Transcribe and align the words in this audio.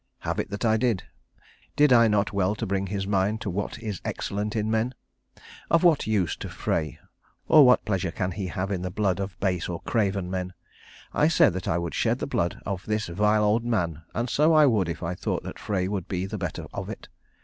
Have 0.21 0.39
it 0.39 0.49
that 0.49 0.65
I 0.65 0.77
did; 0.77 1.03
did 1.75 1.93
I 1.93 2.07
not 2.07 2.33
well 2.33 2.55
to 2.55 2.65
bring 2.65 2.87
his 2.87 3.05
mind 3.05 3.39
to 3.41 3.51
what 3.51 3.77
is 3.77 4.01
excellent 4.03 4.55
in 4.55 4.71
men? 4.71 4.95
Of 5.69 5.83
what 5.83 6.07
use 6.07 6.35
to 6.37 6.49
Frey, 6.49 6.97
or 7.47 7.63
what 7.67 7.85
pleasure 7.85 8.09
can 8.09 8.31
he 8.31 8.47
have 8.47 8.71
in 8.71 8.81
the 8.81 8.89
blood 8.89 9.19
of 9.19 9.39
base 9.39 9.69
or 9.69 9.79
craven 9.81 10.31
men? 10.31 10.53
I 11.13 11.27
said 11.27 11.53
that 11.53 11.67
I 11.67 11.77
would 11.77 11.93
shed 11.93 12.17
the 12.17 12.25
blood 12.25 12.59
of 12.65 12.83
this 12.87 13.09
vile 13.09 13.43
old 13.43 13.63
man, 13.63 14.01
and 14.15 14.27
so 14.27 14.53
I 14.55 14.65
would 14.65 14.89
if 14.89 15.03
I 15.03 15.13
thought 15.13 15.43
that 15.43 15.59
Frey 15.59 15.87
would 15.87 16.07
be 16.07 16.25
the 16.25 16.39
better 16.39 16.65
of 16.73 16.89
it. 16.89 17.07